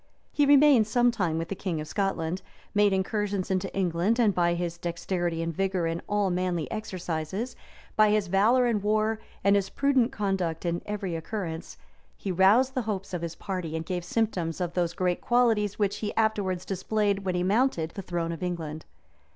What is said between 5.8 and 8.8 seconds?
in all manly exercises, by his valor